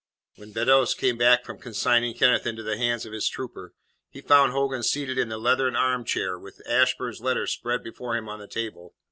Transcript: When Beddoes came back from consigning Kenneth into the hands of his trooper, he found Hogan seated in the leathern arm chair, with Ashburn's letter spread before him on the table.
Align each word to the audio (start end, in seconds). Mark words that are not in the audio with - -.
When 0.35 0.51
Beddoes 0.51 0.95
came 0.95 1.15
back 1.15 1.45
from 1.45 1.59
consigning 1.59 2.15
Kenneth 2.17 2.47
into 2.47 2.63
the 2.63 2.75
hands 2.75 3.05
of 3.05 3.13
his 3.13 3.29
trooper, 3.29 3.75
he 4.09 4.19
found 4.19 4.51
Hogan 4.51 4.81
seated 4.81 5.19
in 5.19 5.29
the 5.29 5.37
leathern 5.37 5.75
arm 5.75 6.05
chair, 6.05 6.39
with 6.39 6.59
Ashburn's 6.67 7.21
letter 7.21 7.45
spread 7.45 7.83
before 7.83 8.15
him 8.17 8.27
on 8.27 8.39
the 8.39 8.47
table. 8.47 8.95